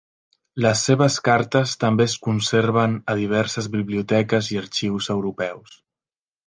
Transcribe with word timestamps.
Les 0.65 0.79
seves 0.87 1.17
cartes 1.27 1.75
també 1.83 2.07
es 2.11 2.17
conserven 2.29 2.97
a 3.13 3.17
diverses 3.23 3.71
biblioteques 3.77 4.53
i 4.57 4.63
arxius 4.67 5.15
europeus. 5.19 5.83